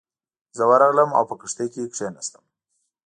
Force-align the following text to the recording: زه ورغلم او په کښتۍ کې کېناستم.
زه 0.57 0.63
ورغلم 0.71 1.09
او 1.17 1.23
په 1.29 1.35
کښتۍ 1.41 1.67
کې 1.73 1.91
کېناستم. 1.95 2.43